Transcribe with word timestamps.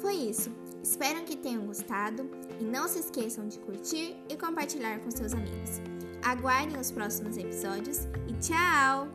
foi 0.00 0.14
isso. 0.14 0.50
Espero 0.82 1.24
que 1.24 1.36
tenham 1.36 1.66
gostado 1.66 2.28
e 2.60 2.64
não 2.64 2.86
se 2.86 2.98
esqueçam 2.98 3.48
de 3.48 3.58
curtir 3.58 4.16
e 4.28 4.36
compartilhar 4.36 5.00
com 5.00 5.10
seus 5.10 5.32
amigos. 5.32 5.80
Aguardem 6.22 6.78
os 6.78 6.90
próximos 6.90 7.36
episódios 7.36 8.06
e 8.28 8.32
tchau! 8.34 9.08